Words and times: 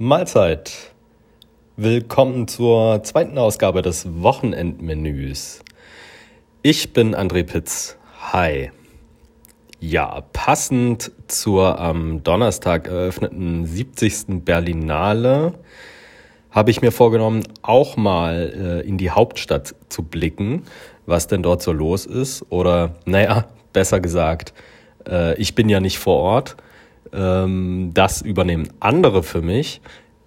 Mahlzeit. 0.00 0.92
Willkommen 1.76 2.46
zur 2.46 3.02
zweiten 3.02 3.36
Ausgabe 3.36 3.82
des 3.82 4.06
Wochenendmenüs. 4.22 5.58
Ich 6.62 6.92
bin 6.92 7.16
André 7.16 7.42
Pitz. 7.42 7.96
Hi. 8.32 8.70
Ja, 9.80 10.20
passend 10.32 11.10
zur 11.26 11.80
am 11.80 12.22
Donnerstag 12.22 12.86
eröffneten 12.86 13.66
70. 13.66 14.44
Berlinale 14.44 15.54
habe 16.52 16.70
ich 16.70 16.80
mir 16.80 16.92
vorgenommen, 16.92 17.42
auch 17.62 17.96
mal 17.96 18.82
äh, 18.84 18.88
in 18.88 18.98
die 18.98 19.10
Hauptstadt 19.10 19.74
zu 19.88 20.04
blicken, 20.04 20.62
was 21.06 21.26
denn 21.26 21.42
dort 21.42 21.60
so 21.60 21.72
los 21.72 22.06
ist. 22.06 22.46
Oder, 22.50 22.94
naja, 23.04 23.48
besser 23.72 23.98
gesagt, 23.98 24.54
äh, 25.08 25.34
ich 25.40 25.56
bin 25.56 25.68
ja 25.68 25.80
nicht 25.80 25.98
vor 25.98 26.18
Ort 26.18 26.56
ähm, 27.12 27.90
das 27.94 28.22
übernehmen 28.22 28.68
andere 28.80 29.22
für 29.22 29.42
mich. 29.42 29.80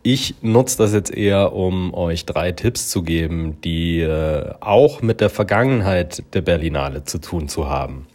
Ich 0.04 0.36
nutze 0.41 0.79
das 0.79 0.93
jetzt 0.93 1.14
eher, 1.14 1.54
um 1.54 1.93
euch 1.93 2.25
drei 2.25 2.51
Tipps 2.51 2.89
zu 2.89 3.04
geben, 3.04 3.57
die 3.64 4.00
äh, 4.00 4.51
auch 4.60 5.01
mit 5.01 5.21
der 5.21 5.29
Vergangenheit 5.29 6.23
der 6.33 6.42
Berlinale 6.42 7.04
zu 7.04 7.20
tun 7.20 7.47
zu 7.47 7.70
haben. 7.70 8.07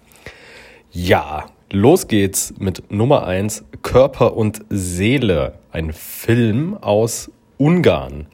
Ja, 0.90 1.46
los 1.70 2.08
geht's 2.08 2.54
mit 2.58 2.90
Nummer 2.90 3.26
eins 3.26 3.64
Körper 3.82 4.36
und 4.36 4.62
Seele, 4.68 5.54
ein 5.70 5.92
Film 5.92 6.76
aus 6.80 7.30
Ungarn. 7.56 8.26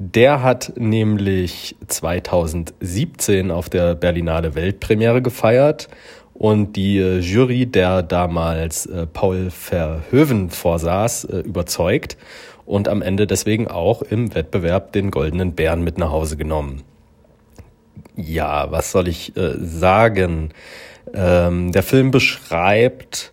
Der 0.00 0.42
hat 0.42 0.74
nämlich 0.76 1.76
2017 1.86 3.50
auf 3.50 3.68
der 3.68 3.94
Berlinale 3.96 4.54
Weltpremiere 4.54 5.22
gefeiert 5.22 5.88
und 6.38 6.76
die 6.76 6.98
äh, 6.98 7.18
Jury, 7.18 7.66
der 7.66 8.02
damals 8.02 8.86
äh, 8.86 9.06
Paul 9.06 9.50
Verhoeven 9.50 10.50
vorsaß, 10.50 11.24
äh, 11.24 11.38
überzeugt 11.40 12.16
und 12.64 12.88
am 12.88 13.02
Ende 13.02 13.26
deswegen 13.26 13.66
auch 13.66 14.02
im 14.02 14.34
Wettbewerb 14.34 14.92
den 14.92 15.10
goldenen 15.10 15.54
Bären 15.54 15.82
mit 15.82 15.98
nach 15.98 16.10
Hause 16.10 16.36
genommen. 16.36 16.82
Ja, 18.14 18.70
was 18.70 18.92
soll 18.92 19.08
ich 19.08 19.32
sagen? 19.34 20.50
Ähm, 21.14 21.72
der 21.72 21.82
Film 21.82 22.10
beschreibt 22.10 23.32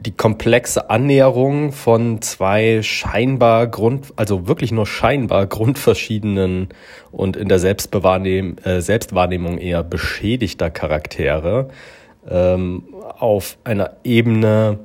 die 0.00 0.12
komplexe 0.12 0.90
Annäherung 0.90 1.72
von 1.72 2.22
zwei 2.22 2.82
scheinbar 2.82 3.66
Grund, 3.66 4.12
also 4.16 4.46
wirklich 4.46 4.70
nur 4.70 4.86
scheinbar 4.86 5.46
grundverschiedenen 5.46 6.68
und 7.10 7.36
in 7.36 7.48
der 7.48 7.58
Selbstbewahrnehm, 7.58 8.56
äh, 8.62 8.80
Selbstwahrnehmung 8.80 9.58
eher 9.58 9.82
beschädigter 9.82 10.70
Charaktere 10.70 11.68
ähm, 12.30 12.84
auf 13.18 13.58
einer 13.64 13.96
Ebene, 14.04 14.78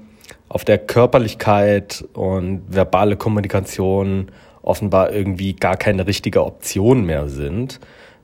auf 0.50 0.66
der 0.66 0.80
Körperlichkeit 0.80 2.06
und 2.14 2.64
verbale 2.67 3.16
Kommunikation 3.16 4.31
offenbar 4.64 5.11
irgendwie 5.11 5.53
gar 5.53 5.78
keine 5.78 6.08
richtige 6.08 6.44
Option 6.44 7.06
mehr 7.06 7.28
sind. 7.28 7.80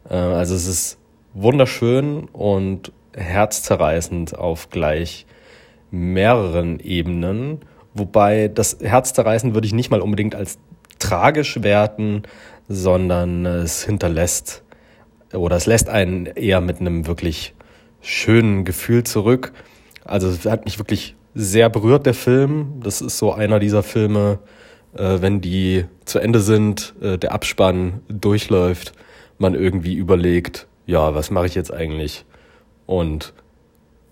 Äh, 0.10 0.16
also 0.16 0.56
es 0.56 0.66
ist 0.66 0.98
wunderschön 1.36 2.28
und 2.34 2.92
herzzerreißend 3.16 4.36
auf 4.38 4.72
gleich 4.72 5.28
mehreren 5.92 6.80
Ebenen, 6.80 7.60
wobei 7.94 8.48
das 8.48 8.78
Herzzerreißen 8.82 9.54
würde 9.54 9.68
ich 9.68 9.74
nicht 9.74 9.92
mal 9.92 10.02
unbedingt 10.02 10.36
als 10.36 10.60
tragisch 11.00 11.64
werten, 11.64 12.24
sondern 12.68 13.46
es 13.46 13.84
hinterlässt 13.84 14.64
oder 15.34 15.56
es 15.56 15.66
lässt 15.66 15.90
einen 15.90 16.26
eher 16.26 16.62
mit 16.62 16.80
einem 16.80 17.08
wirklich 17.08 17.54
schönen 18.02 18.66
Gefühl 18.66 19.04
zurück. 19.04 19.54
Also 20.06 20.28
es 20.28 20.46
hat 20.46 20.66
mich 20.66 20.80
wirklich 20.80 21.16
sehr 21.36 21.70
berührt, 21.70 22.06
der 22.06 22.14
Film. 22.14 22.80
Das 22.84 23.02
ist 23.02 23.18
so 23.18 23.34
einer 23.34 23.60
dieser 23.60 23.84
Filme, 23.84 24.40
äh, 24.96 25.22
wenn 25.22 25.42
die 25.42 25.86
zu 26.06 26.20
Ende 26.20 26.40
sind, 26.40 26.94
äh, 27.02 27.18
der 27.18 27.32
Abspann 27.32 28.02
durchläuft, 28.08 28.94
man 29.38 29.56
irgendwie 29.56 29.96
überlegt, 29.96 30.68
ja, 30.86 31.14
was 31.14 31.32
mache 31.32 31.46
ich 31.46 31.56
jetzt 31.56 31.74
eigentlich? 31.74 32.26
Und 32.86 33.34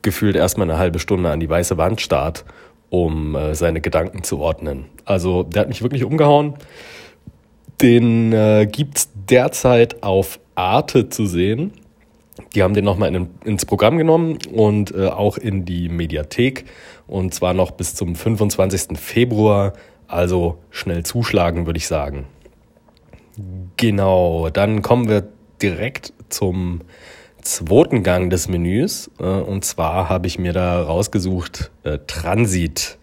gefühlt 0.08 0.38
erstmal 0.38 0.70
eine 0.70 0.80
halbe 0.80 1.00
Stunde 1.00 1.30
an 1.30 1.42
die 1.42 1.50
weiße 1.50 1.78
Wand 1.78 2.00
starrt, 2.00 2.46
um 2.90 3.36
äh, 3.36 3.56
seine 3.56 3.82
Gedanken 3.82 4.24
zu 4.24 4.40
ordnen. 4.40 4.86
Also 5.04 5.44
der 5.44 5.64
hat 5.64 5.68
mich 5.68 5.82
wirklich 5.82 6.06
umgehauen. 6.06 6.54
Den 7.82 8.32
äh, 8.32 8.70
es 8.96 9.10
derzeit 9.14 10.02
auf 10.04 10.40
Arte 10.56 11.10
zu 11.10 11.26
sehen. 11.26 11.74
Die 12.56 12.64
haben 12.64 12.74
den 12.74 12.86
nochmal 12.86 13.14
in, 13.14 13.28
ins 13.44 13.66
Programm 13.66 13.98
genommen 13.98 14.38
und 14.50 14.96
äh, 14.96 15.08
auch 15.08 15.38
in 15.38 15.66
die 15.66 15.90
Mediathek. 15.90 16.64
Und 17.06 17.34
zwar 17.34 17.54
noch 17.54 17.72
bis 17.72 17.94
zum 17.94 18.16
25. 18.16 18.98
Februar. 18.98 19.74
Also 20.08 20.58
schnell 20.70 21.04
zuschlagen, 21.04 21.66
würde 21.66 21.80
ich 21.80 21.88
sagen. 21.88 22.28
Genau, 23.76 24.50
dann 24.50 24.82
kommen 24.82 25.10
wir 25.10 25.28
direkt 25.62 26.14
zum 26.30 26.80
zweiten 27.48 28.04
Gang 28.04 28.30
des 28.30 28.48
Menüs. 28.48 29.10
Äh, 29.20 29.24
und 29.24 29.66
zwar 29.66 30.10
habe 30.10 30.28
ich 30.28 30.38
mir 30.38 30.54
da 30.54 30.82
rausgesucht 30.82 31.72
äh, 31.84 32.00
Transit. 32.08 32.98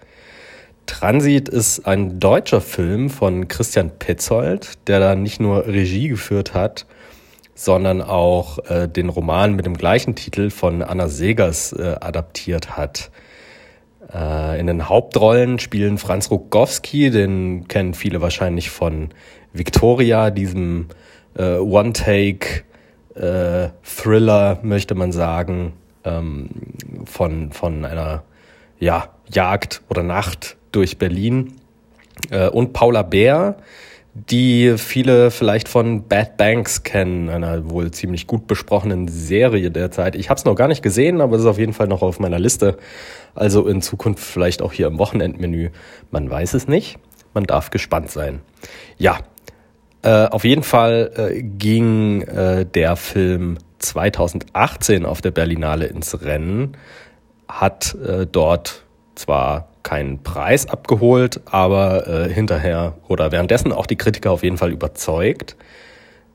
Transit 0.86 1.48
ist 1.48 1.86
ein 1.86 2.20
deutscher 2.20 2.60
Film 2.60 3.08
von 3.08 3.48
Christian 3.48 3.90
Petzold, 3.98 4.86
der 4.86 5.00
da 5.00 5.14
nicht 5.14 5.40
nur 5.40 5.66
Regie 5.66 6.08
geführt 6.08 6.52
hat, 6.52 6.84
sondern 7.54 8.02
auch 8.02 8.58
äh, 8.68 8.86
den 8.86 9.08
Roman 9.08 9.54
mit 9.54 9.64
dem 9.64 9.76
gleichen 9.76 10.14
Titel 10.14 10.50
von 10.50 10.82
Anna 10.82 11.08
Segers 11.08 11.72
adaptiert 11.72 12.76
hat. 12.76 13.10
In 14.12 14.66
den 14.66 14.88
Hauptrollen 14.90 15.58
spielen 15.58 15.96
Franz 15.96 16.30
Rogowski, 16.30 17.10
den 17.10 17.66
kennen 17.68 17.94
viele 17.94 18.20
wahrscheinlich 18.20 18.68
von 18.68 19.08
Victoria, 19.54 20.30
diesem 20.30 20.88
One-Take 21.36 22.64
äh, 23.14 23.68
Thriller, 23.82 24.58
möchte 24.62 24.94
man 24.94 25.12
sagen, 25.12 25.74
ähm, 26.04 26.50
von, 27.04 27.52
von 27.52 27.84
einer 27.84 28.22
ja, 28.78 29.08
Jagd 29.32 29.82
oder 29.88 30.02
Nacht 30.02 30.56
durch 30.72 30.98
Berlin. 30.98 31.54
Äh, 32.30 32.48
und 32.48 32.72
Paula 32.72 33.02
Bär, 33.02 33.56
die 34.14 34.74
viele 34.76 35.30
vielleicht 35.30 35.68
von 35.68 36.06
Bad 36.06 36.36
Banks 36.36 36.84
kennen, 36.84 37.28
einer 37.28 37.68
wohl 37.70 37.90
ziemlich 37.90 38.26
gut 38.26 38.46
besprochenen 38.46 39.08
Serie 39.08 39.70
derzeit. 39.70 40.14
Ich 40.14 40.30
habe 40.30 40.38
es 40.38 40.44
noch 40.44 40.54
gar 40.54 40.68
nicht 40.68 40.82
gesehen, 40.82 41.20
aber 41.20 41.34
es 41.36 41.42
ist 41.42 41.48
auf 41.48 41.58
jeden 41.58 41.72
Fall 41.72 41.88
noch 41.88 42.02
auf 42.02 42.20
meiner 42.20 42.38
Liste. 42.38 42.76
Also 43.34 43.66
in 43.66 43.82
Zukunft 43.82 44.22
vielleicht 44.22 44.62
auch 44.62 44.72
hier 44.72 44.86
im 44.86 44.98
Wochenendmenü. 44.98 45.70
Man 46.12 46.30
weiß 46.30 46.54
es 46.54 46.68
nicht. 46.68 46.98
Man 47.32 47.44
darf 47.44 47.70
gespannt 47.70 48.10
sein. 48.10 48.40
Ja, 48.96 49.18
äh, 50.04 50.26
auf 50.26 50.44
jeden 50.44 50.62
Fall 50.62 51.10
äh, 51.16 51.42
ging 51.42 52.22
äh, 52.22 52.66
der 52.66 52.96
Film 52.96 53.56
2018 53.78 55.06
auf 55.06 55.22
der 55.22 55.30
Berlinale 55.30 55.86
ins 55.86 56.22
Rennen, 56.22 56.76
hat 57.48 57.94
äh, 57.94 58.26
dort 58.26 58.84
zwar 59.14 59.68
keinen 59.82 60.22
Preis 60.22 60.68
abgeholt, 60.68 61.40
aber 61.46 62.06
äh, 62.06 62.28
hinterher 62.28 62.94
oder 63.08 63.32
währenddessen 63.32 63.72
auch 63.72 63.86
die 63.86 63.96
Kritiker 63.96 64.30
auf 64.30 64.42
jeden 64.42 64.58
Fall 64.58 64.72
überzeugt. 64.72 65.56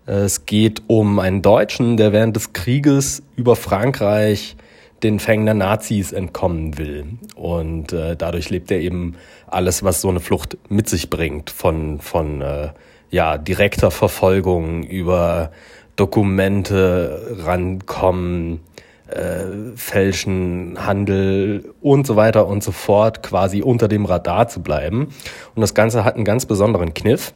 Es 0.08 0.48
geht 0.48 0.82
um 0.88 1.20
einen 1.20 1.44
Deutschen, 1.44 1.96
der 1.96 2.12
während 2.12 2.36
des 2.36 2.54
Krieges 2.54 3.22
über 3.36 3.56
Frankreich 3.56 4.56
den 5.04 5.20
Fängen 5.20 5.46
der 5.46 5.54
Nazis 5.54 6.12
entkommen 6.12 6.80
will. 6.80 7.06
Und 7.36 7.94
äh, 7.94 8.16
dadurch 8.16 8.50
lebt 8.50 8.72
er 8.72 8.80
eben 8.80 9.16
alles, 9.46 9.84
was 9.84 10.02
so 10.02 10.10
eine 10.10 10.20
Flucht 10.20 10.58
mit 10.70 10.90
sich 10.90 11.12
bringt, 11.12 11.52
von, 11.52 12.00
von 12.00 12.42
äh, 12.42 12.70
ja, 13.10 13.38
direkter 13.38 13.92
Verfolgung 13.92 14.84
über 14.84 15.52
Dokumente 15.96 17.38
rankommen, 17.44 18.62
äh, 19.08 19.76
Fälschen, 19.76 20.78
Handel 20.86 21.74
und 21.82 22.06
so 22.08 22.16
weiter 22.16 22.48
und 22.48 22.64
so 22.64 22.72
fort 22.72 23.24
quasi 23.24 23.62
unter 23.62 23.88
dem 23.88 24.06
Radar 24.06 24.48
zu 24.48 24.62
bleiben. 24.62 25.10
Und 25.56 25.62
das 25.62 25.74
Ganze 25.74 26.04
hat 26.04 26.16
einen 26.16 26.26
ganz 26.26 26.46
besonderen 26.46 26.94
Kniff, 26.94 27.34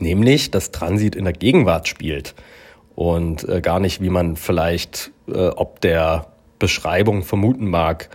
nämlich 0.00 0.50
dass 0.50 0.70
Transit 0.70 1.14
in 1.14 1.24
der 1.24 1.34
Gegenwart 1.34 1.86
spielt 1.86 2.34
und 2.94 3.48
äh, 3.48 3.60
gar 3.60 3.80
nicht, 3.80 4.00
wie 4.00 4.10
man 4.10 4.36
vielleicht 4.36 5.10
äh, 5.28 5.48
ob 5.48 5.80
der 5.80 6.26
Beschreibung 6.58 7.22
vermuten 7.22 7.68
mag, 7.68 8.08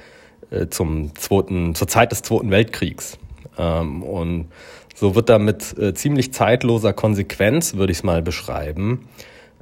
äh, 0.51 0.67
zum 0.67 1.15
zweiten, 1.15 1.75
zur 1.75 1.87
Zeit 1.87 2.11
des 2.11 2.21
Zweiten 2.21 2.51
Weltkriegs. 2.51 3.17
Ähm, 3.59 4.01
und 4.01 4.47
so 4.95 5.15
wird 5.15 5.29
da 5.29 5.37
mit 5.37 5.77
äh, 5.77 5.93
ziemlich 5.93 6.33
zeitloser 6.33 6.93
Konsequenz, 6.93 7.75
würde 7.75 7.91
ich 7.91 7.99
es 7.99 8.03
mal 8.03 8.21
beschreiben, 8.21 9.07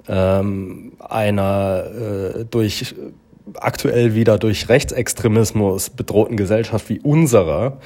ähm, 0.07 0.93
einer 0.99 1.83
äh, 1.85 2.45
durch 2.45 2.95
aktuell 3.55 4.13
wieder 4.13 4.37
durch 4.37 4.69
Rechtsextremismus 4.69 5.89
bedrohten 5.89 6.37
Gesellschaft 6.37 6.89
wie 6.89 6.99
unserer 6.99 7.77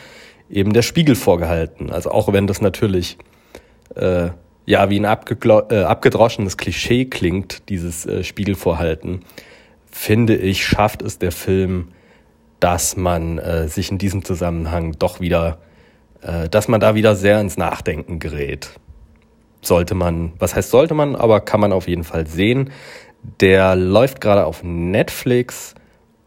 eben 0.49 0.73
der 0.73 0.81
Spiegel 0.81 1.15
vorgehalten. 1.15 1.91
Also 1.91 2.11
auch 2.11 2.31
wenn 2.33 2.47
das 2.47 2.61
natürlich 2.61 3.17
äh, 3.95 4.29
ja 4.65 4.89
wie 4.89 4.99
ein 4.99 5.05
äh, 5.05 5.83
abgedroschenes 5.83 6.57
Klischee 6.57 7.05
klingt, 7.05 7.69
dieses 7.69 8.05
äh, 8.05 8.23
Spiegelvorhalten, 8.23 9.21
finde 9.89 10.35
ich, 10.35 10.65
schafft 10.65 11.01
es 11.01 11.19
der 11.19 11.31
Film, 11.31 11.89
dass 12.59 12.95
man 12.95 13.37
äh, 13.39 13.67
sich 13.67 13.91
in 13.91 13.97
diesem 13.97 14.23
Zusammenhang 14.23 14.95
doch 14.97 15.19
wieder 15.19 15.57
dass 16.49 16.67
man 16.67 16.79
da 16.79 16.95
wieder 16.95 17.15
sehr 17.15 17.41
ins 17.41 17.57
Nachdenken 17.57 18.19
gerät. 18.19 18.69
Sollte 19.61 19.95
man, 19.95 20.33
was 20.39 20.55
heißt 20.55 20.69
sollte 20.69 20.93
man, 20.93 21.15
aber 21.15 21.39
kann 21.41 21.59
man 21.59 21.71
auf 21.71 21.87
jeden 21.87 22.03
Fall 22.03 22.27
sehen. 22.27 22.71
Der 23.39 23.75
läuft 23.75 24.21
gerade 24.21 24.45
auf 24.45 24.63
Netflix 24.63 25.75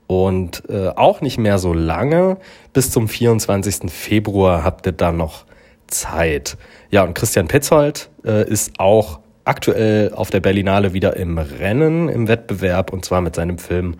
und 0.06 0.62
äh, 0.68 0.88
auch 0.88 1.20
nicht 1.20 1.38
mehr 1.38 1.58
so 1.58 1.72
lange. 1.72 2.36
Bis 2.72 2.90
zum 2.90 3.08
24. 3.08 3.90
Februar 3.90 4.62
habt 4.62 4.86
ihr 4.86 4.92
da 4.92 5.12
noch 5.12 5.44
Zeit. 5.86 6.56
Ja, 6.90 7.02
und 7.02 7.14
Christian 7.14 7.48
Petzold 7.48 8.10
äh, 8.24 8.48
ist 8.48 8.78
auch 8.78 9.20
aktuell 9.44 10.12
auf 10.14 10.30
der 10.30 10.40
Berlinale 10.40 10.92
wieder 10.92 11.16
im 11.16 11.38
Rennen, 11.38 12.08
im 12.08 12.28
Wettbewerb, 12.28 12.92
und 12.92 13.04
zwar 13.04 13.20
mit 13.20 13.34
seinem 13.34 13.58
Film 13.58 13.96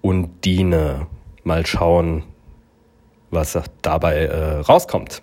Undine. 0.00 1.06
Mal 1.44 1.66
schauen, 1.66 2.24
was 3.30 3.58
dabei 3.80 4.26
äh, 4.26 4.58
rauskommt. 4.58 5.22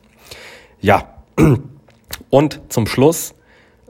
Ja, 0.82 1.16
und 2.30 2.62
zum 2.70 2.88
Schluss 2.88 3.36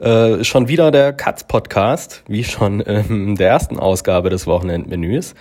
äh, 0.00 0.42
schon 0.42 0.66
wieder 0.66 0.90
der 0.90 1.12
Katz-Podcast, 1.12 2.24
wie 2.26 2.42
schon 2.42 2.80
in 2.80 3.36
der 3.36 3.48
ersten 3.48 3.78
Ausgabe 3.78 4.28
des 4.28 4.48
Wochenendmenüs. 4.48 5.36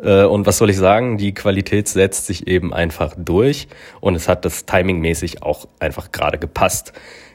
Äh, 0.00 0.24
und 0.24 0.46
was 0.46 0.58
soll 0.58 0.70
ich 0.70 0.76
sagen? 0.76 1.16
Die 1.16 1.34
Qualität 1.34 1.86
setzt 1.86 2.26
sich 2.26 2.48
eben 2.48 2.74
einfach 2.74 3.14
durch 3.16 3.68
und 4.00 4.16
es 4.16 4.26
hat 4.26 4.44
das 4.44 4.66
timingmäßig 4.66 5.44
auch 5.44 5.68
einfach 5.78 6.10
gerade 6.10 6.38
gepasst. 6.38 6.92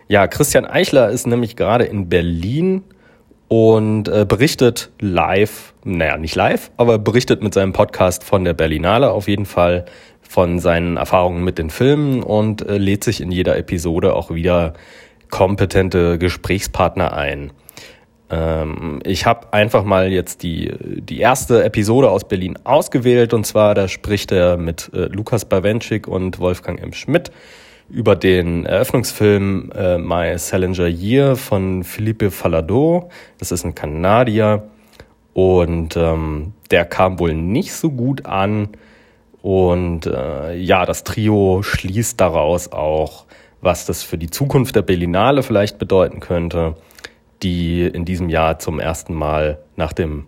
Ja, 0.09 0.27
Christian 0.27 0.65
Eichler 0.65 1.09
ist 1.09 1.25
nämlich 1.25 1.55
gerade 1.55 1.85
in 1.85 2.09
Berlin 2.09 2.83
und 3.47 4.09
äh, 4.09 4.25
berichtet 4.27 4.91
live, 4.99 5.73
naja, 5.85 6.17
nicht 6.17 6.35
live, 6.35 6.71
aber 6.75 6.99
berichtet 6.99 7.41
mit 7.41 7.53
seinem 7.53 7.71
Podcast 7.71 8.25
von 8.25 8.43
der 8.43 8.53
Berlinale 8.53 9.11
auf 9.11 9.29
jeden 9.29 9.45
Fall 9.45 9.85
von 10.27 10.59
seinen 10.59 10.97
Erfahrungen 10.97 11.43
mit 11.43 11.57
den 11.57 11.69
Filmen 11.69 12.23
und 12.23 12.67
äh, 12.67 12.77
lädt 12.77 13.03
sich 13.03 13.21
in 13.21 13.31
jeder 13.31 13.57
Episode 13.57 14.15
auch 14.15 14.31
wieder 14.31 14.73
kompetente 15.29 16.17
Gesprächspartner 16.17 17.13
ein. 17.13 17.51
Ähm, 18.29 18.99
ich 19.05 19.25
habe 19.25 19.53
einfach 19.53 19.83
mal 19.83 20.11
jetzt 20.11 20.43
die, 20.43 20.73
die 20.79 21.19
erste 21.19 21.63
Episode 21.63 22.09
aus 22.09 22.27
Berlin 22.27 22.57
ausgewählt 22.63 23.33
und 23.33 23.45
zwar, 23.45 23.75
da 23.75 23.87
spricht 23.87 24.31
er 24.31 24.57
mit 24.57 24.89
äh, 24.93 25.05
Lukas 25.05 25.45
Bawenschik 25.45 26.07
und 26.07 26.39
Wolfgang 26.39 26.81
M. 26.81 26.93
Schmidt 26.93 27.31
über 27.89 28.15
den 28.15 28.65
Eröffnungsfilm 28.65 29.71
äh, 29.75 29.97
My 29.97 30.37
Salinger 30.37 30.87
Year 30.87 31.35
von 31.35 31.83
Philippe 31.83 32.31
Falado. 32.31 33.09
Das 33.37 33.51
ist 33.51 33.65
ein 33.65 33.75
Kanadier 33.75 34.63
und 35.33 35.95
ähm, 35.97 36.53
der 36.71 36.85
kam 36.85 37.19
wohl 37.19 37.33
nicht 37.33 37.73
so 37.73 37.91
gut 37.91 38.25
an. 38.25 38.69
Und 39.43 40.07
äh, 40.07 40.55
ja, 40.55 40.87
das 40.87 41.03
Trio 41.03 41.61
schließt 41.61 42.19
daraus 42.19 42.71
auch, 42.71 43.25
was 43.61 43.85
das 43.85 44.01
für 44.01 44.17
die 44.17 44.31
Zukunft 44.31 44.75
der 44.75 44.81
Berlinale 44.81 45.43
vielleicht 45.43 45.77
bedeuten 45.77 46.19
könnte 46.19 46.75
die 47.43 47.85
in 47.85 48.05
diesem 48.05 48.29
Jahr 48.29 48.59
zum 48.59 48.79
ersten 48.79 49.13
Mal 49.13 49.59
nach 49.75 49.93
dem 49.93 50.25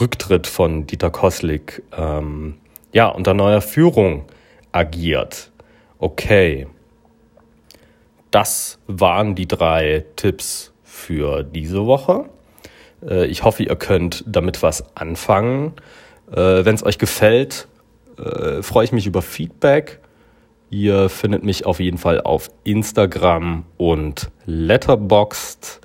Rücktritt 0.00 0.46
von 0.46 0.86
Dieter 0.86 1.10
Koslik 1.10 1.82
ähm, 1.96 2.54
ja, 2.92 3.08
unter 3.08 3.34
neuer 3.34 3.60
Führung 3.60 4.24
agiert. 4.72 5.50
Okay. 5.98 6.66
Das 8.30 8.78
waren 8.86 9.34
die 9.34 9.48
drei 9.48 10.04
Tipps 10.16 10.72
für 10.84 11.42
diese 11.42 11.86
Woche. 11.86 12.26
Äh, 13.06 13.26
ich 13.26 13.44
hoffe, 13.44 13.62
ihr 13.62 13.76
könnt 13.76 14.24
damit 14.26 14.62
was 14.62 14.96
anfangen. 14.96 15.74
Äh, 16.30 16.64
Wenn 16.64 16.74
es 16.74 16.84
euch 16.84 16.98
gefällt, 16.98 17.68
äh, 18.18 18.62
freue 18.62 18.84
ich 18.84 18.92
mich 18.92 19.06
über 19.06 19.22
Feedback. 19.22 20.00
Ihr 20.70 21.08
findet 21.08 21.44
mich 21.44 21.64
auf 21.64 21.80
jeden 21.80 21.98
Fall 21.98 22.20
auf 22.20 22.50
Instagram 22.64 23.64
und 23.76 24.30
Letterboxd. 24.44 25.80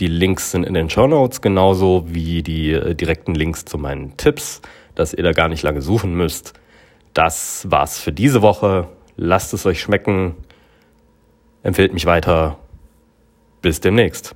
Die 0.00 0.08
Links 0.08 0.50
sind 0.50 0.64
in 0.64 0.74
den 0.74 0.90
Show 0.90 1.06
Notes, 1.06 1.40
genauso 1.40 2.04
wie 2.08 2.42
die 2.42 2.72
äh, 2.72 2.94
direkten 2.94 3.34
Links 3.34 3.64
zu 3.64 3.78
meinen 3.78 4.16
Tipps, 4.16 4.60
dass 4.96 5.14
ihr 5.14 5.22
da 5.22 5.32
gar 5.32 5.48
nicht 5.48 5.62
lange 5.62 5.82
suchen 5.82 6.14
müsst. 6.14 6.54
Das 7.12 7.70
war's 7.70 8.00
für 8.00 8.12
diese 8.12 8.42
Woche. 8.42 8.88
Lasst 9.16 9.54
es 9.54 9.64
euch 9.66 9.80
schmecken. 9.80 10.34
Empfehlt 11.62 11.94
mich 11.94 12.06
weiter. 12.06 12.58
Bis 13.62 13.80
demnächst. 13.80 14.34